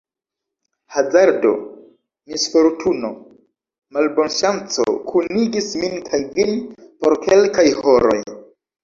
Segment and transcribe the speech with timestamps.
[0.93, 1.49] Hazardo,
[2.31, 3.11] misfortuno,
[3.97, 6.57] malbonŝanco kunigis min kaj vin
[7.05, 8.17] por kelkaj horoj.